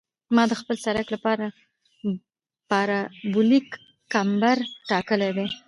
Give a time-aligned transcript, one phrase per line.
[0.35, 1.45] ما د خپل سرک لپاره
[2.69, 3.67] پارابولیک
[4.13, 4.57] کمبر
[4.89, 5.47] ټاکلی دی